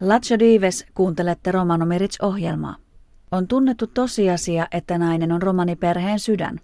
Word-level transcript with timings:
Lacho 0.00 0.38
Dives, 0.38 0.86
kuuntelette 0.94 1.52
Romanomirit-ohjelmaa. 1.52 2.76
On 3.32 3.48
tunnettu 3.48 3.86
tosiasia, 3.86 4.66
että 4.72 4.98
nainen 4.98 5.32
on 5.32 5.42
romaniperheen 5.42 6.18
sydän. 6.18 6.60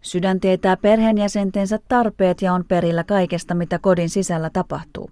Sydän 0.00 0.40
tietää 0.40 0.76
perheenjäsentensä 0.76 1.78
tarpeet 1.88 2.42
ja 2.42 2.54
on 2.54 2.64
perillä 2.68 3.04
kaikesta, 3.04 3.54
mitä 3.54 3.78
kodin 3.78 4.10
sisällä 4.10 4.50
tapahtuu. 4.52 5.10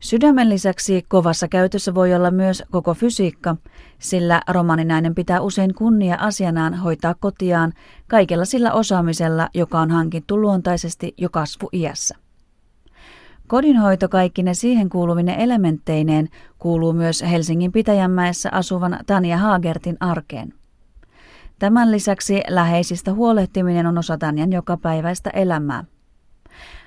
Sydämen 0.00 0.48
lisäksi 0.48 1.04
kovassa 1.08 1.48
käytössä 1.48 1.94
voi 1.94 2.14
olla 2.14 2.30
myös 2.30 2.62
koko 2.70 2.94
fysiikka, 2.94 3.56
sillä 3.98 4.42
romaninainen 4.48 5.14
pitää 5.14 5.40
usein 5.40 5.74
kunnia 5.74 6.16
asianaan 6.20 6.74
hoitaa 6.74 7.14
kotiaan 7.20 7.72
kaikella 8.08 8.44
sillä 8.44 8.72
osaamisella, 8.72 9.48
joka 9.54 9.80
on 9.80 9.90
hankittu 9.90 10.40
luontaisesti 10.40 11.14
jo 11.16 11.28
kasvuiässä. 11.30 12.25
Kodinhoito 13.46 14.08
kaikkine 14.08 14.54
siihen 14.54 14.88
kuuluvine 14.88 15.36
elementteineen 15.38 16.28
kuuluu 16.58 16.92
myös 16.92 17.22
Helsingin 17.22 17.72
Pitäjänmäessä 17.72 18.48
asuvan 18.52 18.98
Tanja 19.06 19.38
Haagertin 19.38 19.96
arkeen. 20.00 20.52
Tämän 21.58 21.90
lisäksi 21.90 22.42
läheisistä 22.48 23.12
huolehtiminen 23.12 23.86
on 23.86 23.98
osa 23.98 24.18
Tanjan 24.18 24.52
jokapäiväistä 24.52 25.30
elämää. 25.30 25.84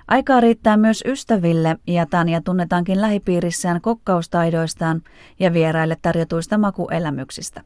Aikaa 0.08 0.40
riittää 0.40 0.78
myös 0.78 1.04
ystäville 1.06 1.78
ja 1.88 2.06
Tanja 2.06 2.42
tunnetaankin 2.42 3.02
lähipiirissään 3.02 3.82
kokkaustaidoistaan 3.82 5.02
ja 5.40 5.54
vieraille 5.54 5.98
tarjotuista 6.02 6.58
makuelämyksistä. 6.58 7.62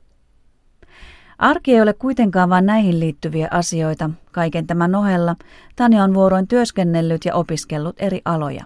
Arki 1.38 1.76
ei 1.76 1.82
ole 1.82 1.94
kuitenkaan 1.94 2.49
vain 2.49 2.66
näihin 2.66 2.99
liittyviä 2.99 3.48
asioita. 3.52 4.10
Kaiken 4.32 4.68
tämän 4.68 4.96
ohella 4.96 5.35
Tanja 5.76 6.04
on 6.04 6.13
vuoroin 6.13 6.48
työskennellyt 6.48 7.26
ja 7.26 7.35
opiskellut 7.35 7.96
eri 7.99 8.21
aloja. 8.26 8.63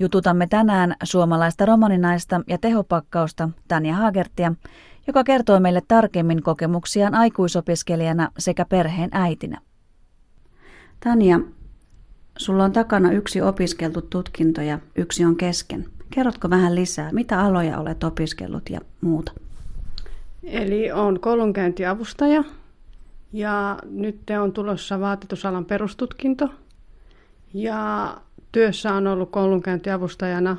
Jututamme 0.00 0.46
tänään 0.46 0.94
suomalaista 1.04 1.66
romaninaista 1.66 2.40
ja 2.46 2.58
tehopakkausta 2.58 3.48
Tanja 3.68 3.94
Hagertia, 3.94 4.54
joka 5.06 5.24
kertoo 5.24 5.60
meille 5.60 5.82
tarkemmin 5.88 6.42
kokemuksiaan 6.42 7.14
aikuisopiskelijana 7.14 8.28
sekä 8.38 8.64
perheen 8.64 9.10
äitinä. 9.12 9.60
Tanja, 11.00 11.40
sulla 12.38 12.64
on 12.64 12.72
takana 12.72 13.12
yksi 13.12 13.42
opiskeltu 13.42 14.02
tutkinto 14.02 14.60
ja 14.60 14.78
yksi 14.96 15.24
on 15.24 15.36
kesken. 15.36 15.86
Kerrotko 16.10 16.50
vähän 16.50 16.74
lisää, 16.74 17.12
mitä 17.12 17.40
aloja 17.40 17.78
olet 17.78 18.04
opiskellut 18.04 18.70
ja 18.70 18.80
muuta? 19.00 19.32
Eli 20.42 20.92
olen 20.92 21.20
koulunkäyntiavustaja 21.20 22.44
ja 23.32 23.78
nyt 23.90 24.20
on 24.42 24.52
tulossa 24.52 25.00
vaatetusalan 25.00 25.64
perustutkinto. 25.64 26.48
Ja 27.54 28.16
työssä 28.52 28.94
on 28.94 29.06
ollut 29.06 29.30
koulunkäyntiavustajana 29.30 30.56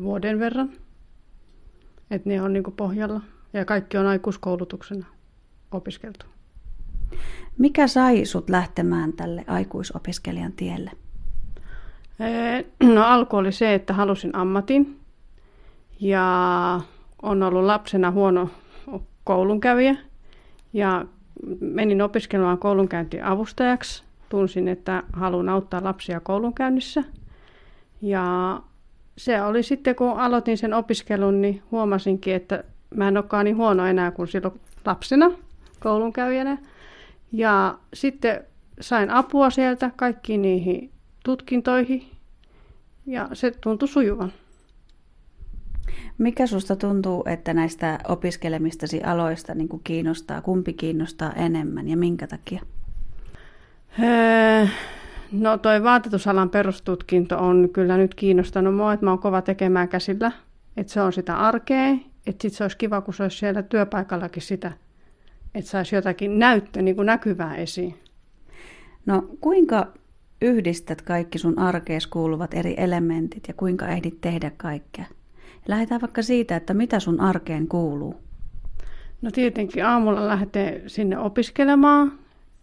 vuoden 0.00 0.38
verran. 0.38 0.70
Että 2.10 2.28
ne 2.28 2.42
on 2.42 2.52
niin 2.52 2.64
pohjalla. 2.76 3.20
Ja 3.52 3.64
kaikki 3.64 3.96
on 3.96 4.06
aikuiskoulutuksena 4.06 5.06
opiskeltu. 5.70 6.26
Mikä 7.58 7.86
sai 7.86 8.24
sut 8.24 8.50
lähtemään 8.50 9.12
tälle 9.12 9.44
aikuisopiskelijan 9.46 10.52
tielle? 10.52 10.90
No 12.94 13.02
alku 13.04 13.36
oli 13.36 13.52
se, 13.52 13.74
että 13.74 13.92
halusin 13.92 14.36
ammatin. 14.36 15.00
Ja 16.00 16.80
on 17.22 17.42
ollut 17.42 17.64
lapsena 17.64 18.10
huono 18.10 18.50
koulunkävijä. 19.24 19.96
Ja 20.72 21.06
menin 21.60 22.02
opiskelemaan 22.02 22.58
koulunkäyntiavustajaksi 22.58 24.07
tunsin, 24.28 24.68
että 24.68 25.02
haluan 25.12 25.48
auttaa 25.48 25.84
lapsia 25.84 26.20
koulunkäynnissä. 26.20 27.04
Ja 28.02 28.60
se 29.16 29.42
oli 29.42 29.62
sitten, 29.62 29.96
kun 29.96 30.20
aloitin 30.20 30.58
sen 30.58 30.74
opiskelun, 30.74 31.40
niin 31.40 31.62
huomasinkin, 31.70 32.34
että 32.34 32.64
mä 32.94 33.08
en 33.08 33.16
olekaan 33.16 33.44
niin 33.44 33.56
huono 33.56 33.86
enää 33.86 34.10
kuin 34.10 34.28
silloin 34.28 34.60
lapsena 34.86 35.30
koulunkäyjänä. 35.80 36.58
Ja 37.32 37.78
sitten 37.94 38.44
sain 38.80 39.10
apua 39.10 39.50
sieltä 39.50 39.90
kaikkiin 39.96 40.42
niihin 40.42 40.90
tutkintoihin 41.24 42.10
ja 43.06 43.28
se 43.32 43.50
tuntui 43.50 43.88
sujuvan. 43.88 44.32
Mikä 46.18 46.46
susta 46.46 46.76
tuntuu, 46.76 47.24
että 47.26 47.54
näistä 47.54 47.98
opiskelemistasi 48.08 49.02
aloista 49.02 49.54
niin 49.54 49.68
kuin 49.68 49.82
kiinnostaa, 49.84 50.42
kumpi 50.42 50.72
kiinnostaa 50.72 51.32
enemmän 51.32 51.88
ja 51.88 51.96
minkä 51.96 52.26
takia? 52.26 52.62
Öö, 54.02 54.66
no 55.32 55.58
toi 55.58 55.82
vaatetusalan 55.82 56.50
perustutkinto 56.50 57.38
on 57.38 57.68
kyllä 57.72 57.96
nyt 57.96 58.14
kiinnostanut 58.14 58.74
mua, 58.76 58.92
että 58.92 59.06
mä 59.06 59.10
oon 59.10 59.18
kova 59.18 59.42
tekemään 59.42 59.88
käsillä. 59.88 60.32
Että 60.76 60.92
se 60.92 61.00
on 61.00 61.12
sitä 61.12 61.36
arkea. 61.36 61.96
Että 62.26 62.42
sit 62.42 62.52
se 62.52 62.64
olisi 62.64 62.76
kiva, 62.76 63.00
kun 63.00 63.14
se 63.14 63.22
olisi 63.22 63.38
siellä 63.38 63.62
työpaikallakin 63.62 64.42
sitä, 64.42 64.72
että 65.54 65.70
saisi 65.70 65.94
jotakin 65.94 66.38
näyttö, 66.38 66.82
niin 66.82 66.96
kuin 66.96 67.06
näkyvää 67.06 67.56
esiin. 67.56 67.94
No 69.06 69.28
kuinka 69.40 69.86
yhdistät 70.42 71.02
kaikki 71.02 71.38
sun 71.38 71.58
arkees 71.58 72.06
kuuluvat 72.06 72.54
eri 72.54 72.74
elementit 72.76 73.48
ja 73.48 73.54
kuinka 73.54 73.88
ehdit 73.88 74.20
tehdä 74.20 74.50
kaikkea? 74.56 75.04
Lähdetään 75.68 76.00
vaikka 76.00 76.22
siitä, 76.22 76.56
että 76.56 76.74
mitä 76.74 77.00
sun 77.00 77.20
arkeen 77.20 77.68
kuuluu. 77.68 78.14
No 79.22 79.30
tietenkin 79.30 79.86
aamulla 79.86 80.28
lähtee 80.28 80.82
sinne 80.86 81.18
opiskelemaan 81.18 82.12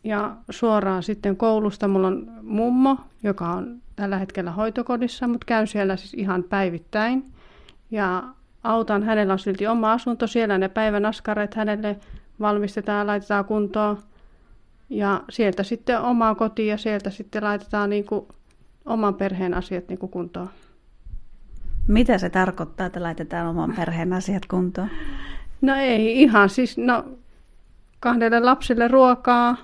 ja 0.06 0.36
suoraan 0.50 1.04
sitten 1.04 1.38
koulusta 1.38 1.88
mulla 1.88 2.08
on 2.08 2.32
mummo, 2.42 2.98
joka 3.24 3.50
on 3.50 3.82
tällä 3.96 4.18
hetkellä 4.18 4.52
hoitokodissa, 4.52 5.28
mutta 5.28 5.46
käyn 5.46 5.68
siellä 5.68 5.96
siis 5.96 6.14
ihan 6.14 6.44
päivittäin. 6.44 7.26
Ja 7.92 8.24
autan, 8.64 9.04
hänellä 9.04 9.34
on 9.34 9.40
silti 9.40 9.68
oma 9.68 9.92
asunto, 9.92 10.28
siellä 10.28 10.58
ne 10.58 10.70
päivän 10.70 11.06
askareet 11.06 11.54
hänelle 11.54 12.00
valmistetaan, 12.40 13.08
laitetaan 13.08 13.46
kuntoon. 13.46 13.98
Ja 14.90 15.24
sieltä 15.30 15.64
sitten 15.64 16.02
omaa 16.02 16.36
kotiin 16.36 16.70
ja 16.70 16.78
sieltä 16.78 17.10
sitten 17.10 17.44
laitetaan 17.44 17.90
niin 17.90 18.06
kuin 18.06 18.26
oman 18.86 19.16
perheen 19.16 19.54
asiat 19.54 19.88
niin 19.88 20.00
kuin 20.00 20.12
kuntoon. 20.12 20.50
Mitä 21.88 22.18
se 22.18 22.30
tarkoittaa, 22.30 22.86
että 22.86 23.04
laitetaan 23.04 23.48
oman 23.48 23.74
perheen 23.76 24.14
asiat 24.14 24.46
kuntoon? 24.46 24.90
No 25.62 25.76
ei 25.76 26.22
ihan 26.22 26.50
siis, 26.50 26.78
no 26.78 27.06
kahdelle 28.00 28.40
lapselle 28.40 28.88
ruokaa, 28.88 29.58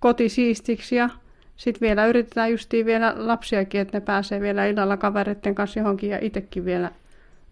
koti 0.00 0.28
siistiksi 0.28 0.96
ja 0.96 1.08
sitten 1.56 1.80
vielä 1.80 2.06
yritetään 2.06 2.50
justiin 2.50 2.86
vielä 2.86 3.14
lapsiakin, 3.16 3.80
että 3.80 3.98
ne 3.98 4.00
pääsee 4.00 4.40
vielä 4.40 4.66
illalla 4.66 4.96
kavereiden 4.96 5.54
kanssa 5.54 5.80
johonkin 5.80 6.10
ja 6.10 6.18
itsekin 6.20 6.64
vielä 6.64 6.90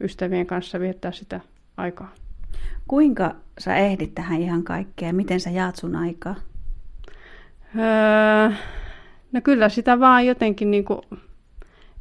ystävien 0.01 0.47
kanssa 0.47 0.81
viettää 0.81 1.13
sitä 1.13 1.41
aikaa. 1.77 2.15
Kuinka 2.89 3.35
sä 3.59 3.77
ehdit 3.77 4.15
tähän 4.15 4.41
ihan 4.41 4.63
kaikkeen? 4.63 5.17
Miten 5.17 5.41
sä 5.41 5.51
jaat 5.51 5.77
sun 5.77 5.97
aikaa? 5.97 6.35
Öö, 7.79 8.57
no 9.33 9.41
kyllä 9.41 9.69
sitä 9.69 10.01
vaan 10.01 10.27
jotenkin 10.27 10.71
niin 10.71 10.85
kuin, 10.85 11.01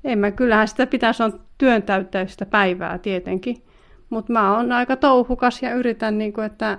en 0.03 0.19
mä, 0.19 0.31
kyllähän 0.31 0.67
sitä 0.67 0.87
pitäisi 0.87 1.23
on 1.23 1.39
työn 1.57 1.83
täyttäistä 1.83 2.45
päivää 2.45 2.97
tietenkin. 2.97 3.63
Mutta 4.09 4.33
mä 4.33 4.57
oon 4.57 4.71
aika 4.71 4.95
touhukas 4.95 5.61
ja 5.61 5.75
yritän, 5.75 6.17
niin 6.17 6.33
kuin, 6.33 6.45
että 6.45 6.77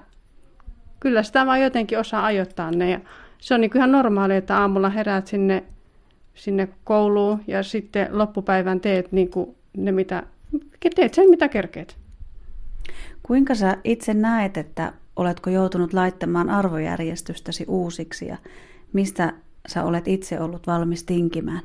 kyllä 1.01 1.23
sitä 1.23 1.47
vaan 1.47 1.63
jotenkin 1.63 1.99
osaa 1.99 2.25
ajoittaa 2.25 2.71
ne. 2.71 2.91
Ja 2.91 3.01
se 3.39 3.55
on 3.55 3.61
niin 3.61 3.77
ihan 3.77 3.93
normaali, 3.93 4.37
että 4.37 4.59
aamulla 4.59 4.89
heräät 4.89 5.27
sinne, 5.27 5.65
sinne 6.35 6.69
kouluun 6.85 7.43
ja 7.47 7.63
sitten 7.63 8.09
loppupäivän 8.11 8.81
teet 8.81 9.13
niin 9.13 9.31
kuin 9.31 9.57
ne, 9.77 9.93
mitä, 9.93 10.23
teet 10.95 11.15
sen, 11.15 11.31
mitä 11.31 11.49
kerkeet. 11.49 11.97
Kuinka 13.23 13.55
sä 13.55 13.77
itse 13.85 14.15
näet, 14.15 14.57
että 14.57 14.93
oletko 15.17 15.51
joutunut 15.51 15.93
laittamaan 15.93 16.51
arvojärjestystäsi 16.51 17.65
uusiksi 17.69 18.27
ja 18.27 18.37
mistä 18.93 19.33
sä 19.69 19.85
olet 19.85 20.09
itse 20.09 20.41
ollut 20.41 20.67
valmis 20.67 21.05
tinkimään? 21.05 21.61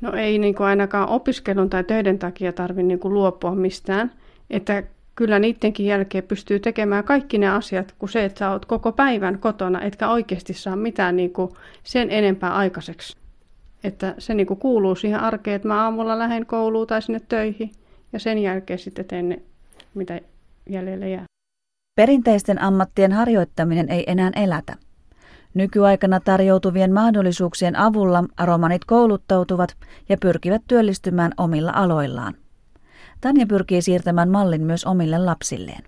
No 0.00 0.12
ei 0.12 0.38
niin 0.38 0.54
kuin 0.54 0.66
ainakaan 0.66 1.08
opiskelun 1.08 1.70
tai 1.70 1.84
töiden 1.84 2.18
takia 2.18 2.52
tarvitse 2.52 2.82
niin 2.82 2.98
kuin 2.98 3.14
luopua 3.14 3.54
mistään. 3.54 4.12
Että 4.50 4.82
kyllä 5.18 5.38
niidenkin 5.38 5.86
jälkeen 5.86 6.24
pystyy 6.24 6.60
tekemään 6.60 7.04
kaikki 7.04 7.38
ne 7.38 7.48
asiat, 7.48 7.94
kuin 7.98 8.10
se, 8.10 8.24
että 8.24 8.38
sä 8.38 8.50
oot 8.50 8.66
koko 8.66 8.92
päivän 8.92 9.38
kotona, 9.38 9.80
etkä 9.80 10.10
oikeasti 10.10 10.54
saa 10.54 10.76
mitään 10.76 11.16
niin 11.16 11.32
kuin 11.32 11.50
sen 11.82 12.10
enempää 12.10 12.54
aikaiseksi. 12.54 13.16
Että 13.84 14.14
se 14.18 14.34
niin 14.34 14.46
kuin 14.46 14.60
kuuluu 14.60 14.94
siihen 14.94 15.20
arkeen, 15.20 15.56
että 15.56 15.68
mä 15.68 15.82
aamulla 15.82 16.18
lähden 16.18 16.46
kouluun 16.46 16.86
tai 16.86 17.02
sinne 17.02 17.20
töihin 17.28 17.70
ja 18.12 18.18
sen 18.18 18.38
jälkeen 18.38 18.78
sitten 18.78 19.04
teen 19.04 19.28
ne, 19.28 19.42
mitä 19.94 20.20
jäljelle 20.70 21.10
jää. 21.10 21.24
Perinteisten 21.96 22.62
ammattien 22.62 23.12
harjoittaminen 23.12 23.88
ei 23.88 24.04
enää 24.06 24.30
elätä. 24.36 24.76
Nykyaikana 25.54 26.20
tarjoutuvien 26.20 26.92
mahdollisuuksien 26.92 27.76
avulla 27.76 28.24
romanit 28.44 28.84
kouluttautuvat 28.84 29.76
ja 30.08 30.16
pyrkivät 30.20 30.62
työllistymään 30.68 31.32
omilla 31.36 31.72
aloillaan. 31.74 32.34
Tanja 33.20 33.46
pyrkii 33.46 33.82
siirtämään 33.82 34.28
mallin 34.28 34.62
myös 34.62 34.84
omille 34.84 35.18
lapsilleen. 35.18 35.82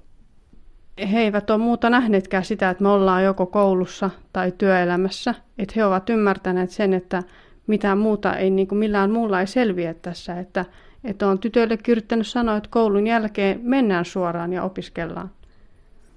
He 1.13 1.21
eivät 1.21 1.51
ole 1.51 1.59
muuta 1.59 1.91
nähneetkään 1.91 2.45
sitä, 2.45 2.71
että 2.71 2.83
me 2.83 2.89
ollaan 2.89 3.25
joko 3.25 3.47
koulussa 3.47 4.11
tai 4.33 4.53
työelämässä. 4.59 5.35
Että 5.59 5.73
he 5.77 5.85
ovat 5.85 6.11
ymmärtäneet 6.11 6.71
sen, 6.71 6.95
että 6.95 7.23
mitään 7.67 7.99
muuta 7.99 8.37
ei, 8.37 8.51
niin 8.51 8.69
kuin 8.69 8.79
millään 8.79 9.11
muulla 9.11 9.41
ei 9.41 9.47
selviä 9.47 9.95
tässä. 9.95 10.41
Että, 10.41 10.65
Että 11.05 11.29
on 11.29 11.39
tytöille 11.39 11.79
yrittänyt 11.89 12.27
sanoa, 12.27 12.57
että 12.57 12.69
koulun 12.73 13.07
jälkeen 13.07 13.61
mennään 13.63 14.05
suoraan 14.05 14.53
ja 14.53 14.63
opiskellaan. 14.63 15.31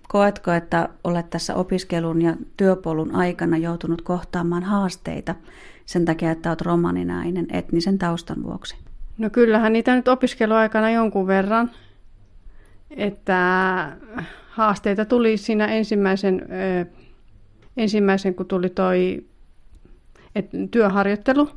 Koetko, 0.08 0.52
että 0.52 0.90
olet 1.04 1.30
tässä 1.30 1.56
opiskelun 1.56 2.22
ja 2.22 2.36
työpolun 2.58 3.16
aikana 3.16 3.58
joutunut 3.58 4.02
kohtaamaan 4.02 4.64
haasteita 4.64 5.36
sen 5.86 6.06
takia, 6.06 6.32
että 6.32 6.50
olet 6.50 6.62
romaninainen 6.62 7.48
etnisen 7.52 7.98
taustan 7.98 8.44
vuoksi? 8.44 8.76
No 9.18 9.30
kyllähän 9.30 9.74
niitä 9.74 9.96
nyt 9.96 10.08
opiskeluaikana 10.08 10.92
jonkun 10.92 11.28
verran, 11.28 11.72
että 12.90 13.38
haasteita 14.50 15.06
tuli 15.06 15.38
siinä 15.38 15.66
ensimmäisen, 15.66 16.48
ensimmäisen 17.78 18.36
kun 18.36 18.46
tuli 18.46 18.70
toi 18.70 19.26
et, 20.36 20.50
työharjoittelu. 20.72 21.50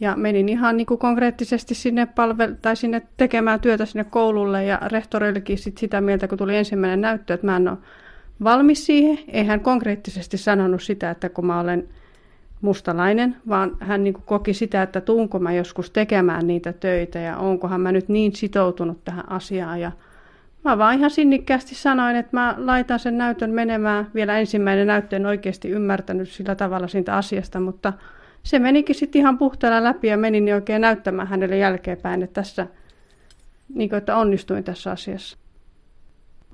Ja 0.00 0.16
menin 0.16 0.48
ihan 0.48 0.76
niin 0.76 0.86
kuin 0.86 0.98
konkreettisesti 0.98 1.74
sinne, 1.74 2.04
palvel- 2.04 2.56
tai 2.62 2.76
sinne 2.76 3.02
tekemään 3.16 3.60
työtä 3.60 3.86
sinne 3.86 4.04
koululle 4.04 4.64
ja 4.64 4.80
rehtorillekin 4.86 5.58
sit 5.58 5.78
sitä 5.78 6.00
mieltä, 6.00 6.28
kun 6.28 6.38
tuli 6.38 6.56
ensimmäinen 6.56 7.00
näyttö, 7.00 7.34
että 7.34 7.46
mä 7.46 7.56
en 7.56 7.68
ole 7.68 7.78
valmis 8.44 8.86
siihen. 8.86 9.18
Ei 9.28 9.44
hän 9.44 9.60
konkreettisesti 9.60 10.38
sanonut 10.38 10.82
sitä, 10.82 11.10
että 11.10 11.28
kun 11.28 11.46
mä 11.46 11.60
olen 11.60 11.88
mustalainen, 12.60 13.36
vaan 13.48 13.76
hän 13.80 14.04
niin 14.04 14.14
koki 14.14 14.54
sitä, 14.54 14.82
että 14.82 15.00
tuunko 15.00 15.38
mä 15.38 15.52
joskus 15.52 15.90
tekemään 15.90 16.46
niitä 16.46 16.72
töitä 16.72 17.18
ja 17.18 17.36
onkohan 17.36 17.80
mä 17.80 17.92
nyt 17.92 18.08
niin 18.08 18.36
sitoutunut 18.36 19.04
tähän 19.04 19.32
asiaan. 19.32 19.80
Ja 19.80 19.92
mä 20.64 20.78
vaan 20.78 20.98
ihan 20.98 21.10
sinnikkäästi 21.10 21.74
sanoin, 21.74 22.16
että 22.16 22.36
mä 22.36 22.54
laitan 22.58 22.98
sen 22.98 23.18
näytön 23.18 23.50
menemään. 23.50 24.10
Vielä 24.14 24.38
ensimmäinen 24.38 24.86
näyttö 24.86 25.16
en 25.16 25.26
oikeasti 25.26 25.68
ymmärtänyt 25.68 26.28
sillä 26.28 26.54
tavalla 26.54 26.88
siitä 26.88 27.16
asiasta, 27.16 27.60
mutta 27.60 27.92
se 28.42 28.58
menikin 28.58 28.94
sitten 28.94 29.20
ihan 29.20 29.38
puhtaalla 29.38 29.84
läpi 29.84 30.08
ja 30.08 30.16
menin 30.16 30.44
niin 30.44 30.54
oikein 30.54 30.80
näyttämään 30.80 31.28
hänelle 31.28 31.56
jälkeenpäin, 31.56 32.22
että 32.22 32.34
tässä 32.34 32.66
niin 33.74 33.88
kuin, 33.88 33.98
että 33.98 34.16
onnistuin 34.16 34.64
tässä 34.64 34.90
asiassa. 34.90 35.38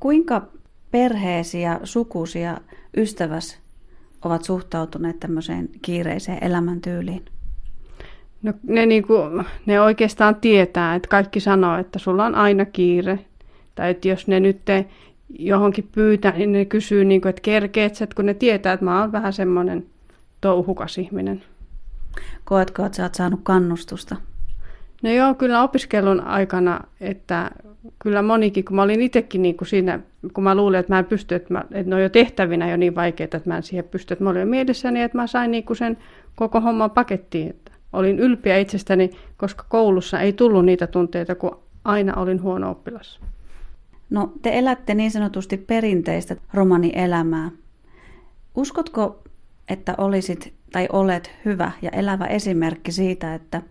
Kuinka 0.01 0.49
perheesi 0.91 1.61
ja 1.61 1.81
sukusi 1.85 2.41
ja 2.41 2.59
ystäväs 2.97 3.64
ovat 4.25 4.45
suhtautuneet 4.45 5.21
tämmöiseen 5.21 5.69
kiireiseen 5.83 6.45
elämäntyyliin? 6.45 7.25
No, 8.43 8.53
ne, 8.63 8.87
niin 8.87 9.07
kuin, 9.07 9.45
ne 9.67 9.81
oikeastaan 9.81 10.35
tietää, 10.35 10.95
että 10.95 11.09
kaikki 11.09 11.41
sanoo, 11.41 11.79
että 11.79 11.99
sulla 11.99 12.27
on 12.27 12.35
aina 12.35 12.65
kiire. 12.65 13.19
Tai 13.75 13.91
että 13.91 14.09
jos 14.09 14.27
ne 14.27 14.41
nyt 14.41 14.65
te 14.65 14.87
johonkin 15.39 15.89
pyytää, 15.93 16.33
niin 16.33 16.53
ne 16.53 16.65
kysyy, 16.65 17.05
niin 17.05 17.21
kuin, 17.21 17.31
että 17.31 17.43
kerkeet 17.43 18.03
että 18.03 18.17
kun 18.17 18.27
ne 18.27 18.35
tietää, 18.35 18.73
että 18.73 18.85
mä 18.85 19.01
oon 19.01 19.13
vähän 19.13 19.33
semmoinen 19.33 19.87
touhukas 20.41 20.99
ihminen. 20.99 21.43
Koetko, 22.45 22.87
että 22.87 22.97
sä 22.97 23.03
oot 23.03 23.15
saanut 23.15 23.41
kannustusta? 23.43 24.17
No 25.05 25.11
joo, 25.11 25.35
kyllä 25.35 25.63
opiskelun 25.63 26.21
aikana, 26.21 26.81
että 27.01 27.51
kyllä 27.99 28.23
monikin, 28.23 28.65
kun 28.65 28.77
mä 28.77 28.83
olin 28.83 29.01
itsekin 29.01 29.43
niin 29.43 29.57
kuin 29.57 29.69
siinä, 29.69 30.01
kun 30.33 30.45
mä 30.45 30.55
luulin, 30.55 30.81
että 30.81 30.93
mä 30.93 30.99
en 30.99 31.05
pysty, 31.05 31.35
että, 31.35 31.53
mä, 31.53 31.65
että 31.71 31.91
ne 31.91 31.97
on 31.97 32.03
jo 32.03 32.09
tehtävinä 32.09 32.71
jo 32.71 32.77
niin 32.77 32.95
vaikeita, 32.95 33.37
että 33.37 33.51
mä 33.51 33.57
en 33.57 33.63
siihen 33.63 33.85
pysty. 33.85 34.15
Että 34.15 34.25
mä 34.25 34.31
olin 34.31 34.41
jo 34.41 34.47
mielessäni, 34.47 35.03
että 35.03 35.19
mä 35.19 35.27
sain 35.27 35.51
niin 35.51 35.65
kuin 35.65 35.77
sen 35.77 35.99
koko 36.37 36.61
homman 36.61 36.91
pakettiin. 36.91 37.51
Että 37.51 37.73
olin 37.93 38.19
ylpeä 38.19 38.59
itsestäni, 38.59 39.11
koska 39.37 39.65
koulussa 39.69 40.21
ei 40.21 40.33
tullut 40.33 40.65
niitä 40.65 40.87
tunteita, 40.87 41.35
kun 41.35 41.59
aina 41.85 42.15
olin 42.15 42.43
huono 42.43 42.71
oppilas. 42.71 43.21
No, 44.11 44.33
te 44.43 44.59
elätte 44.59 44.95
niin 44.95 45.11
sanotusti 45.11 45.57
perinteistä 45.57 46.37
romanielämää. 46.55 47.51
Uskotko, 48.55 49.23
että 49.69 49.95
olisit 49.99 50.53
tai 50.73 50.89
olet 50.93 51.31
hyvä 51.45 51.73
ja 51.83 51.91
elävä 51.91 52.27
esimerkki 52.27 52.93
siitä, 52.93 53.35
että 53.35 53.63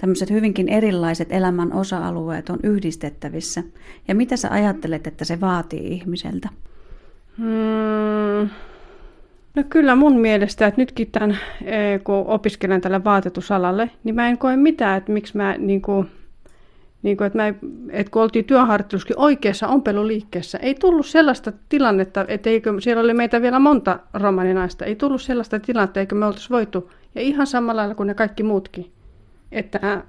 tämmöiset 0.00 0.30
hyvinkin 0.30 0.68
erilaiset 0.68 1.32
elämän 1.32 1.72
osa-alueet 1.72 2.50
on 2.50 2.58
yhdistettävissä? 2.62 3.62
Ja 4.08 4.14
mitä 4.14 4.36
sä 4.36 4.48
ajattelet, 4.50 5.06
että 5.06 5.24
se 5.24 5.40
vaatii 5.40 5.92
ihmiseltä? 5.92 6.48
Hmm. 7.38 8.48
No 9.54 9.62
kyllä 9.68 9.94
mun 9.94 10.20
mielestä, 10.20 10.66
että 10.66 10.80
nytkin 10.80 11.10
tämän, 11.10 11.38
eh, 11.64 12.02
kun 12.04 12.24
opiskelen 12.26 12.80
tällä 12.80 13.04
vaatetusalalle, 13.04 13.90
niin 14.04 14.14
mä 14.14 14.28
en 14.28 14.38
koe 14.38 14.56
mitään, 14.56 14.98
että 14.98 15.12
miksi 15.12 15.36
mä 15.36 15.54
niin 15.58 15.82
kuin, 15.82 16.10
niin 17.02 17.16
kuin, 17.16 17.26
että, 17.26 17.38
mä, 17.38 17.54
että 17.90 18.10
kun 18.10 18.22
oltiin 18.22 18.44
työharjoittelussakin 18.44 19.18
oikeassa 19.18 19.68
ompeluliikkeessä, 19.68 20.58
ei 20.58 20.74
tullut 20.74 21.06
sellaista 21.06 21.52
tilannetta, 21.68 22.24
että 22.28 22.50
eikö, 22.50 22.72
siellä 22.80 23.02
oli 23.02 23.14
meitä 23.14 23.42
vielä 23.42 23.58
monta 23.58 23.98
romaninaista, 24.14 24.84
ei 24.84 24.96
tullut 24.96 25.22
sellaista 25.22 25.60
tilannetta, 25.60 26.00
eikö 26.00 26.14
me 26.14 26.26
oltaisi 26.26 26.50
voitu, 26.50 26.90
ja 27.14 27.20
ihan 27.20 27.46
samalla 27.46 27.80
lailla 27.80 27.94
kuin 27.94 28.06
ne 28.06 28.14
kaikki 28.14 28.42
muutkin. 28.42 28.92
Että 29.52 30.04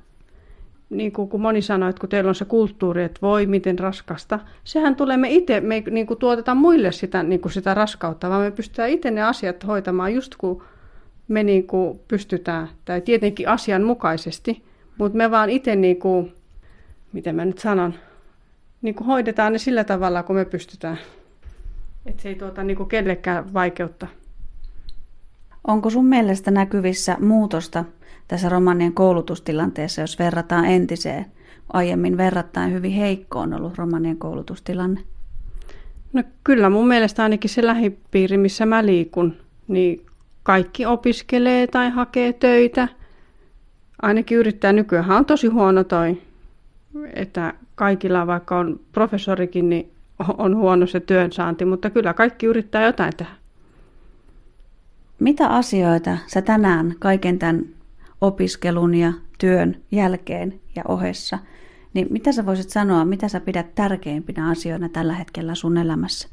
niin 0.90 1.12
kuin, 1.12 1.30
kun 1.30 1.42
moni 1.42 1.62
sanoi, 1.62 1.90
että 1.90 2.00
kun 2.00 2.10
teillä 2.10 2.30
on 2.30 2.36
se 2.36 2.46
kulttuuri, 2.46 3.04
että 3.04 3.20
voi 3.22 3.46
miten 3.46 3.80
raskasta, 3.80 4.40
sehän 4.64 4.96
tulee 4.96 5.18
me 5.18 5.30
itse, 5.30 5.62
me 5.62 5.84
niin 5.92 6.08
kuin, 6.08 6.20
tuotetaan 6.20 6.58
muille 6.58 6.92
sitä, 6.92 7.24
niin 7.24 7.42
kuin 7.42 7.52
sitä 7.52 7.74
raskautta, 7.74 8.30
vaan 8.30 8.42
me 8.42 8.52
pystytään 8.52 8.90
itse 8.90 9.12
ne 9.12 9.24
asiat 9.24 9.68
hoitamaan 9.68 10.14
just 10.14 10.36
kun 10.38 10.64
me 11.28 11.44
niin 11.44 11.68
kuin, 11.68 12.00
pystytään, 12.08 12.68
tai 12.86 13.02
tietenkin 13.02 13.48
asianmukaisesti, 13.48 14.64
mutta 14.98 15.18
me 15.18 15.32
vaan 15.32 15.50
itse 15.50 15.76
niin 15.76 16.00
kuin, 16.00 16.34
miten 17.14 17.36
mä 17.36 17.46
nyt 17.46 17.58
sanon, 17.58 17.94
niin 18.82 18.96
kuin 18.96 19.08
hoidetaan 19.08 19.54
ne 19.54 19.58
sillä 19.58 19.84
tavalla, 19.84 20.24
kun 20.24 20.36
me 20.36 20.46
pystytään. 20.46 20.98
Että 22.06 22.22
se 22.22 22.30
ei 22.30 22.36
tuota 22.36 22.64
niin 22.64 22.78
kuin 22.78 22.90
kellekään 22.90 23.54
vaikeutta. 23.54 24.08
Onko 25.68 25.90
sun 25.90 26.06
mielestä 26.06 26.52
näkyvissä 26.52 27.18
muutosta 27.20 27.86
tässä 28.28 28.50
romanien 28.50 28.94
koulutustilanteessa, 28.94 30.02
jos 30.02 30.20
verrataan 30.20 30.66
entiseen? 30.66 31.26
Aiemmin 31.74 32.18
verrattain 32.18 32.74
hyvin 32.74 32.92
heikko 32.92 33.40
on 33.40 33.54
ollut 33.54 33.78
romanien 33.78 34.18
koulutustilanne. 34.18 35.02
No 36.14 36.24
kyllä 36.44 36.70
mun 36.70 36.88
mielestä 36.88 37.24
ainakin 37.24 37.50
se 37.50 37.66
lähipiiri, 37.66 38.38
missä 38.38 38.66
mä 38.66 38.86
liikun, 38.86 39.38
niin 39.68 40.06
kaikki 40.44 40.86
opiskelee 40.86 41.68
tai 41.68 41.90
hakee 41.90 42.34
töitä. 42.34 42.88
Ainakin 44.02 44.38
yrittää. 44.38 44.74
Nykyään 44.74 45.12
on 45.12 45.26
tosi 45.26 45.48
huono 45.48 45.84
toi 45.84 46.18
että 47.14 47.54
kaikilla, 47.76 48.28
vaikka 48.28 48.60
on 48.60 48.80
professorikin, 48.92 49.70
niin 49.70 49.92
on 50.38 50.58
huono 50.58 50.88
se 50.88 51.00
työnsaanti, 51.00 51.66
mutta 51.66 51.90
kyllä 51.90 52.14
kaikki 52.14 52.46
yrittää 52.46 52.86
jotain 52.86 53.18
tehdä. 53.18 53.32
Mitä 55.22 55.48
asioita 55.48 56.18
sä 56.28 56.42
tänään 56.42 56.96
kaiken 57.00 57.40
tämän 57.40 57.66
opiskelun 58.22 58.96
ja 58.96 59.14
työn 59.38 59.76
jälkeen 59.92 60.60
ja 60.76 60.84
ohessa, 60.88 61.40
niin 61.94 62.08
mitä 62.10 62.32
sä 62.32 62.46
voisit 62.46 62.70
sanoa, 62.70 63.06
mitä 63.06 63.28
sä 63.28 63.40
pidät 63.40 63.76
tärkeimpinä 63.76 64.50
asioina 64.50 64.90
tällä 64.90 65.14
hetkellä 65.14 65.56
sun 65.56 65.78
elämässä? 65.78 66.30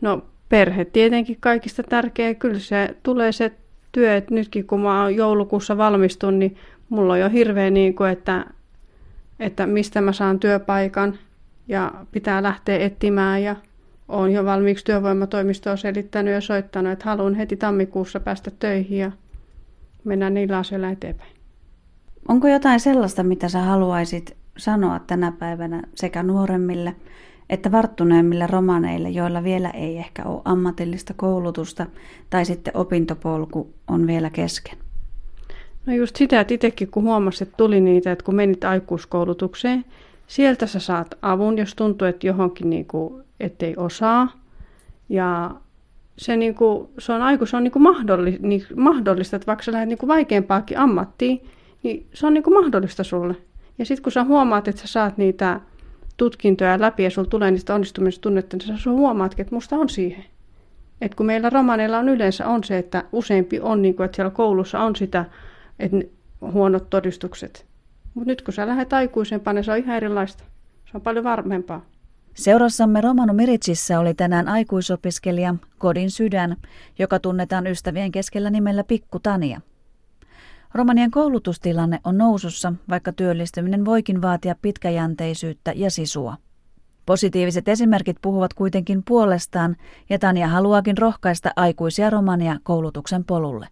No 0.00 0.22
perhe 0.48 0.84
tietenkin 0.84 1.36
kaikista 1.40 1.82
tärkeä. 1.82 2.34
Kyllä 2.34 2.58
se 2.58 2.96
tulee 3.02 3.32
se 3.32 3.52
työ, 3.92 4.16
että 4.16 4.34
nytkin 4.34 4.66
kun 4.66 4.80
mä 4.80 5.10
joulukuussa 5.10 5.76
valmistun, 5.76 6.38
niin 6.38 6.56
mulla 6.88 7.12
on 7.12 7.20
jo 7.20 7.28
hirveä 7.28 7.70
niin 7.70 7.94
kuin, 7.94 8.10
että 8.10 8.46
että 9.40 9.66
mistä 9.66 10.00
mä 10.00 10.12
saan 10.12 10.40
työpaikan 10.40 11.18
ja 11.68 11.92
pitää 12.12 12.42
lähteä 12.42 12.78
etsimään 12.78 13.42
ja 13.42 13.56
olen 14.08 14.32
jo 14.32 14.44
valmiiksi 14.44 14.84
työvoimatoimistoon 14.84 15.78
selittänyt 15.78 16.34
ja 16.34 16.40
soittanut, 16.40 16.92
että 16.92 17.04
haluan 17.04 17.34
heti 17.34 17.56
tammikuussa 17.56 18.20
päästä 18.20 18.50
töihin 18.58 18.98
ja 18.98 19.12
mennään 20.04 20.34
niillä 20.34 20.58
asioilla 20.58 20.90
eteenpäin. 20.90 21.32
Onko 22.28 22.48
jotain 22.48 22.80
sellaista, 22.80 23.22
mitä 23.22 23.48
sä 23.48 23.60
haluaisit 23.60 24.36
sanoa 24.58 24.98
tänä 24.98 25.32
päivänä 25.32 25.82
sekä 25.94 26.22
nuoremmille 26.22 26.94
että 27.50 27.72
varttuneemmille 27.72 28.46
romaneille, 28.46 29.10
joilla 29.10 29.44
vielä 29.44 29.70
ei 29.70 29.96
ehkä 29.98 30.24
ole 30.24 30.42
ammatillista 30.44 31.14
koulutusta 31.16 31.86
tai 32.30 32.44
sitten 32.44 32.76
opintopolku 32.76 33.74
on 33.88 34.06
vielä 34.06 34.30
kesken? 34.30 34.78
No 35.86 35.92
just 35.94 36.16
sitä, 36.16 36.40
että 36.40 36.54
itsekin 36.54 36.90
kun 36.90 37.02
huomasit, 37.02 37.42
että 37.42 37.56
tuli 37.56 37.80
niitä, 37.80 38.12
että 38.12 38.24
kun 38.24 38.34
menit 38.34 38.64
aikuiskoulutukseen, 38.64 39.84
sieltä 40.26 40.66
sä 40.66 40.78
saat 40.80 41.14
avun, 41.22 41.58
jos 41.58 41.74
tuntuu, 41.74 42.08
että 42.08 42.26
johonkin 42.26 42.70
niin 42.70 42.86
kuin, 42.86 43.24
ettei 43.40 43.74
osaa. 43.76 44.32
Ja 45.08 45.50
se, 46.18 46.36
niin 46.36 46.54
kuin, 46.54 46.88
se 46.98 47.12
on 47.12 47.22
aikuis, 47.22 47.50
se 47.50 47.56
on 47.56 47.64
niin 47.64 47.72
kuin 47.72 47.82
mahdollista, 47.82 48.46
niin, 48.46 48.66
mahdollista, 48.76 49.36
että 49.36 49.46
vaikka 49.46 49.64
sä 49.64 49.72
lähdet 49.72 49.88
niin 49.88 49.98
kuin 49.98 50.08
vaikeampaakin 50.08 50.78
ammattiin, 50.78 51.44
niin 51.82 52.06
se 52.14 52.26
on 52.26 52.34
niin 52.34 52.44
kuin 52.44 52.54
mahdollista 52.54 53.04
sulle. 53.04 53.36
Ja 53.78 53.86
sitten 53.86 54.02
kun 54.02 54.12
sä 54.12 54.24
huomaat, 54.24 54.68
että 54.68 54.80
sä 54.80 54.86
saat 54.86 55.18
niitä 55.18 55.60
tutkintoja 56.16 56.80
läpi 56.80 57.02
ja 57.02 57.10
sulla 57.10 57.28
tulee 57.28 57.50
niistä 57.50 57.74
onnistumista 57.74 58.22
tunnetta, 58.22 58.56
niin 58.56 58.78
sä 58.78 58.90
huomaatkin, 58.90 59.42
että 59.42 59.54
musta 59.54 59.76
on 59.76 59.88
siihen. 59.88 60.24
Et 61.00 61.14
kun 61.14 61.26
meillä 61.26 61.50
romaneilla 61.50 61.98
on 61.98 62.08
yleensä 62.08 62.48
on 62.48 62.64
se, 62.64 62.78
että 62.78 63.04
useampi 63.12 63.60
on, 63.60 63.82
niin 63.82 63.94
kuin, 63.94 64.04
että 64.04 64.16
siellä 64.16 64.30
koulussa 64.30 64.80
on 64.80 64.96
sitä 64.96 65.24
että 65.78 65.96
huonot 66.40 66.90
todistukset. 66.90 67.66
Mutta 68.14 68.30
nyt 68.30 68.42
kun 68.42 68.54
sä 68.54 68.66
lähdet 68.66 68.92
aikuisempaan, 68.92 69.56
niin 69.56 69.64
se 69.64 69.72
on 69.72 69.78
ihan 69.78 69.96
erilaista. 69.96 70.44
Se 70.84 70.90
on 70.94 71.00
paljon 71.00 71.24
varmempaa. 71.24 71.84
Seurassamme 72.34 73.00
Romano 73.00 73.32
Miritsissa 73.32 73.98
oli 73.98 74.14
tänään 74.14 74.48
aikuisopiskelija 74.48 75.54
Kodin 75.78 76.10
sydän, 76.10 76.56
joka 76.98 77.18
tunnetaan 77.18 77.66
ystävien 77.66 78.12
keskellä 78.12 78.50
nimellä 78.50 78.84
Pikku 78.84 79.18
Tania. 79.18 79.60
Romanien 80.74 81.10
koulutustilanne 81.10 82.00
on 82.04 82.18
nousussa, 82.18 82.72
vaikka 82.88 83.12
työllistyminen 83.12 83.84
voikin 83.84 84.22
vaatia 84.22 84.54
pitkäjänteisyyttä 84.62 85.72
ja 85.76 85.90
sisua. 85.90 86.36
Positiiviset 87.06 87.68
esimerkit 87.68 88.16
puhuvat 88.22 88.54
kuitenkin 88.54 89.02
puolestaan, 89.04 89.76
ja 90.10 90.18
Tanja 90.18 90.48
haluaakin 90.48 90.98
rohkaista 90.98 91.50
aikuisia 91.56 92.10
romania 92.10 92.58
koulutuksen 92.62 93.24
polulle. 93.24 93.68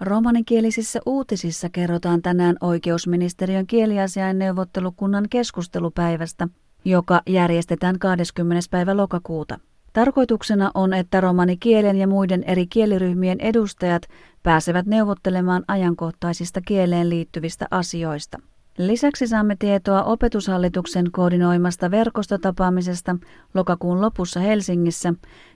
Romanikielisissä 0.00 1.00
uutisissa 1.06 1.68
kerrotaan 1.68 2.22
tänään 2.22 2.56
oikeusministeriön 2.60 3.66
kieliasiain 3.66 4.38
neuvottelukunnan 4.38 5.26
keskustelupäivästä, 5.30 6.48
joka 6.84 7.22
järjestetään 7.26 7.98
20. 7.98 8.66
päivä 8.70 8.96
lokakuuta. 8.96 9.58
Tarkoituksena 9.92 10.70
on, 10.74 10.94
että 10.94 11.20
romanikielen 11.20 11.96
ja 11.96 12.06
muiden 12.06 12.42
eri 12.42 12.66
kieliryhmien 12.66 13.40
edustajat 13.40 14.02
pääsevät 14.42 14.86
neuvottelemaan 14.86 15.64
ajankohtaisista 15.68 16.60
kieleen 16.60 17.10
liittyvistä 17.10 17.66
asioista. 17.70 18.38
Lisäksi 18.78 19.26
saamme 19.26 19.56
tietoa 19.58 20.02
opetushallituksen 20.02 21.10
koordinoimasta 21.12 21.90
verkostotapaamisesta 21.90 23.16
lokakuun 23.54 24.00
lopussa 24.00 24.40
Helsingissä, 24.40 25.14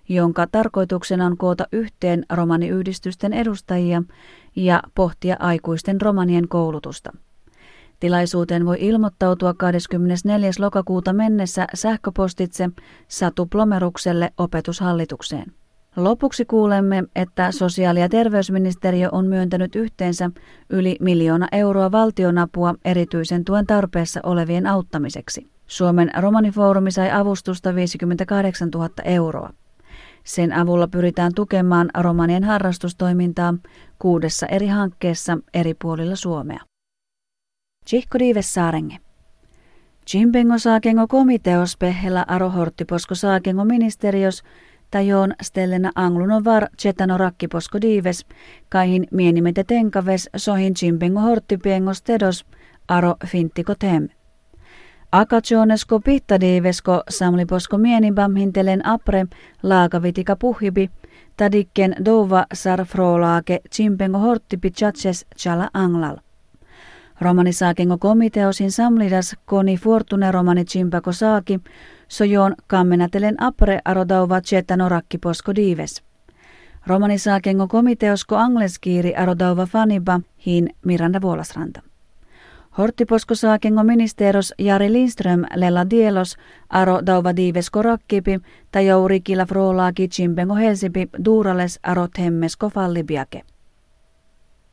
jonka 0.08 0.46
tarkoituksena 0.52 1.26
on 1.26 1.36
koota 1.36 1.66
yhteen 1.72 2.24
romaniyhdistysten 2.32 3.32
edustajia 3.32 4.02
ja 4.56 4.82
pohtia 4.94 5.36
aikuisten 5.38 6.00
romanien 6.00 6.48
koulutusta. 6.48 7.12
Tilaisuuteen 8.04 8.66
voi 8.66 8.76
ilmoittautua 8.80 9.54
24. 9.54 10.50
lokakuuta 10.58 11.12
mennessä 11.12 11.66
sähköpostitse 11.74 12.70
Satu 13.08 13.46
Plomerukselle 13.46 14.32
opetushallitukseen. 14.38 15.52
Lopuksi 15.96 16.44
kuulemme, 16.44 17.04
että 17.16 17.52
sosiaali- 17.52 18.00
ja 18.00 18.08
terveysministeriö 18.08 19.08
on 19.12 19.26
myöntänyt 19.26 19.76
yhteensä 19.76 20.30
yli 20.70 20.96
miljoona 21.00 21.48
euroa 21.52 21.92
valtionapua 21.92 22.74
erityisen 22.84 23.44
tuen 23.44 23.66
tarpeessa 23.66 24.20
olevien 24.22 24.66
auttamiseksi. 24.66 25.46
Suomen 25.66 26.10
romanifoorumi 26.18 26.90
sai 26.90 27.10
avustusta 27.12 27.74
58 27.74 28.68
000 28.74 28.88
euroa. 29.04 29.50
Sen 30.24 30.52
avulla 30.52 30.88
pyritään 30.88 31.32
tukemaan 31.34 31.90
romanien 31.98 32.44
harrastustoimintaa 32.44 33.54
kuudessa 33.98 34.46
eri 34.46 34.66
hankkeessa 34.66 35.38
eri 35.54 35.74
puolilla 35.74 36.16
Suomea. 36.16 36.73
Chihko 37.84 38.18
Diives 38.18 38.54
Saarenge. 38.54 38.96
Chimpengo 40.06 40.58
saakengo 40.58 41.06
komiteos 41.06 41.76
pehellä 41.76 42.24
aro 42.28 42.50
horttiposko 42.50 43.14
saakengo 43.14 43.64
ministerios 43.64 44.42
tajoon 44.90 45.34
stellena 45.42 45.90
angluno 45.94 46.44
var 46.44 46.66
chetano 46.82 47.18
rakkiposko 47.18 47.80
diives, 47.80 48.26
kaihin 48.68 49.06
mienimete 49.10 49.64
tenkaves 49.64 50.30
sohin 50.36 50.74
chimpengo 50.74 51.20
horttipiengo 51.20 51.94
stedos 51.94 52.46
aro 52.88 53.16
finttiko 53.26 53.74
tem. 53.74 54.08
Akatsionesko 55.12 56.00
pihtadiivesko 56.00 57.02
samliposko 57.08 57.78
mienibam 57.78 58.36
hintelen 58.36 58.86
apre 58.86 59.26
laakavitika 59.62 60.36
puhibi, 60.36 60.90
tadikken 61.36 61.94
dova 62.04 62.46
sar 62.54 62.84
frolaake 62.84 63.60
chimpengo 63.70 64.18
horttipi 64.18 64.70
chatches 64.70 65.26
chala 65.36 65.70
anglal. 65.74 66.16
Romani 67.20 67.52
saakengo 67.52 67.98
komiteosin 67.98 68.70
samlidas 68.70 69.36
koni 69.44 69.76
fortune 69.76 70.32
romani 70.32 70.64
chimpako 70.64 71.12
saaki, 71.12 71.60
sojoon 72.08 72.54
kammenatelen 72.66 73.36
apre 73.38 73.80
arodauva 73.84 74.40
chetano 74.40 74.88
posko 75.22 75.54
diives. 75.54 76.02
Romani 76.86 77.18
saakengo 77.18 77.68
komiteosko 77.68 78.36
angleskiiri 78.36 79.14
arodauva 79.14 79.66
faniba 79.66 80.20
hin 80.46 80.68
Miranda 80.84 81.20
Vuolasranta. 81.20 81.82
Horttiposko 82.78 83.34
saakengo 83.34 83.84
ministeros 83.84 84.54
Jari 84.58 84.92
Lindström 84.92 85.44
lella 85.54 85.90
dielos 85.90 86.36
aro 86.68 87.00
dauva 87.06 87.36
diivesko 87.36 87.82
rakkipi 87.82 88.40
tai 88.72 88.86
jourikilla 88.86 89.46
frolaaki 89.46 90.08
chimpengo 90.08 90.54
helsipi 90.54 91.08
duurales 91.24 91.78
aro 91.82 92.08
temmesko 92.16 92.70
fallibiake. 92.70 93.42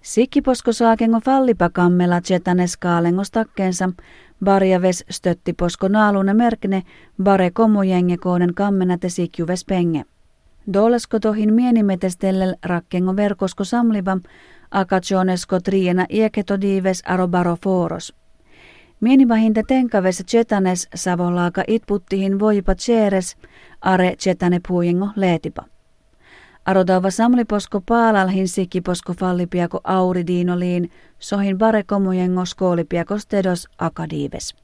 Sikkiposko 0.01 0.73
saakengo 0.73 1.19
fallipakammela 1.19 2.21
tsetanes 2.21 2.77
kaalengos 2.77 3.31
takkeensa, 3.31 3.89
barjaves 4.45 5.05
stöttiposko 5.09 5.87
naalune 5.87 6.33
merkne, 6.33 6.83
bare 7.23 7.51
komujengekoonen 7.51 8.53
kammenate 8.53 9.09
sikjuves 9.09 9.65
penge. 9.65 10.03
Dolesko 10.73 11.19
tohin 11.19 11.53
mienimetestellel 11.53 12.55
rakkengo 12.63 13.15
verkosko 13.15 13.63
samliba, 13.63 14.17
akatsionesko 14.71 15.59
triena 15.59 16.05
ieketo 16.09 16.61
diives 16.61 17.03
arobaro 17.05 17.57
foros. 17.63 18.13
Mienivahinta 19.01 19.61
tenkaves 19.67 20.23
tsetanes 20.25 20.87
savolaaka 20.95 21.63
itputtihin 21.67 22.39
voipa 22.39 22.75
tseres, 22.75 23.37
are 23.81 24.15
tsetane 24.15 24.59
puujengo 24.67 25.09
leetipa. 25.15 25.63
Arodava 26.65 27.11
samliposko 27.11 27.81
paalalhin 27.81 28.47
sikiposko 28.47 29.13
fallipiako 29.13 29.81
auridinoliin, 29.83 30.91
sohin 31.19 31.57
barekomujengo 31.57 32.45
skoolipiako 32.45 33.19
stedos 33.19 33.67
akadiives. 33.77 34.55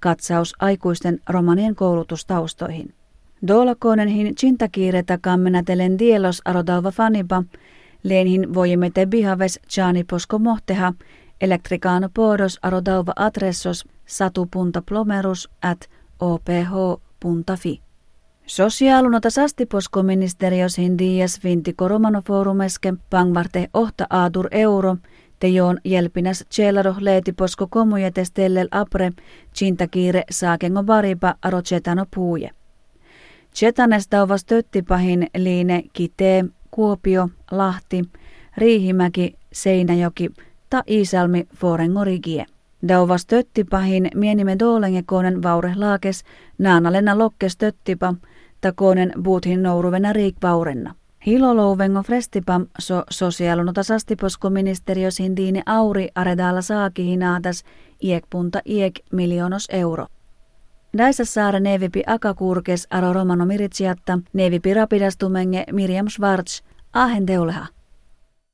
Katsaus 0.00 0.54
aikuisten 0.58 1.20
romanien 1.28 1.74
koulutustaustoihin. 1.74 2.94
hin 4.08 4.34
chintakiireta 4.34 5.18
kammenatelen 5.18 5.98
dielos 5.98 6.42
arodava 6.44 6.90
fanipa, 6.90 7.42
leenhin 8.02 8.54
voimete 8.54 9.06
bihaves 9.06 9.60
posko 10.04 10.38
mohteha, 10.38 10.92
elektrikaano 11.40 12.08
podos 12.14 12.58
arodauva 12.62 13.12
adressos 13.16 13.84
satu.plomerus 14.06 15.50
at 15.62 15.88
oph.fi. 16.20 17.80
Sosiaalunota 18.46 19.30
sastiposkoministerios 19.30 20.78
hindias 20.78 21.44
vinti 21.44 21.72
koromanoforumeske 21.72 22.94
pangvarte 23.10 23.68
ohta 23.74 24.06
aatur 24.10 24.48
euro, 24.50 24.96
tejoon 25.38 25.78
jelpinas 25.84 26.44
tselaro 26.48 26.94
leetiposko 27.00 27.66
komujetestellel 27.66 28.68
apre, 28.70 29.10
chintakiire 29.54 30.22
saakengo 30.30 30.82
baripa 30.82 31.34
aro 31.42 31.62
chetano 31.62 32.06
puuje. 32.14 32.50
Chetanes 33.54 34.08
tauvas 34.08 34.44
töttipahin 34.44 35.26
liine 35.36 35.82
Kitee, 35.92 36.44
Kuopio, 36.70 37.28
Lahti, 37.50 38.02
Riihimäki, 38.56 39.36
Seinäjoki 39.52 40.30
ta 40.70 40.82
Iisalmi 40.86 41.46
Forengorigie. 41.56 42.46
Dauvas 42.88 43.26
töttipahin 43.26 44.08
mienimme 44.14 44.58
doolengekonen 44.58 45.42
vaure 45.42 45.72
laakes 45.76 46.24
naanalena 46.58 47.18
lokkes 47.18 47.56
töttipa– 47.56 48.14
takonen 48.62 49.12
buuthin 49.22 49.62
nouruvena 49.62 50.12
riikvaurenna. 50.12 50.94
Hilolouvengo 51.26 52.02
frestipam 52.02 52.66
so 52.78 53.04
sosiaalunota 53.10 53.82
sastiposko 53.82 54.50
ministeriös 54.50 55.18
hindiini 55.18 55.62
auri 55.66 56.08
aredalla 56.14 56.62
saaki 56.62 57.04
hinaatas 57.06 57.64
iekpunta 58.02 58.62
iek 58.64 59.00
miljoonos 59.12 59.66
euro. 59.70 60.06
Daisa 60.98 61.24
saare 61.24 61.60
nevipi 61.60 62.02
akakurkes 62.06 62.86
aro 62.90 63.12
romano 63.12 63.46
miritsiatta, 63.46 64.18
nevipi 64.32 64.74
rapidastumenge 64.74 65.64
Miriam 65.72 66.08
Schwarz, 66.08 66.60
ahen 66.92 67.26
teuleha. 67.26 67.66